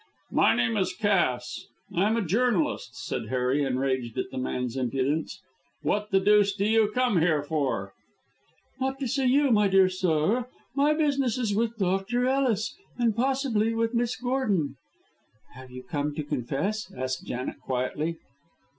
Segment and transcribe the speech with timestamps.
[0.31, 1.67] "My name is Cass.
[1.95, 5.39] I am a journalist," said Harry, enraged at the man's impudence.
[5.83, 7.93] "What the deuce do you come here for?"
[8.79, 10.47] "Not to see you, my dear sir.
[10.73, 12.25] My business is with Dr.
[12.25, 14.75] Ellis, and possibly with Miss Gordon."
[15.53, 18.17] "Have you come to confess?" asked Janet, quietly.